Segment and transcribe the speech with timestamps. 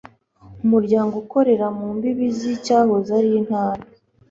[0.65, 3.83] Umuryango ukorera mu mbibi z icyahoze ari Intara